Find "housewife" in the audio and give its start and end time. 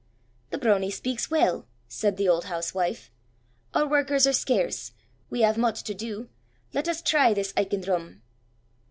2.45-3.11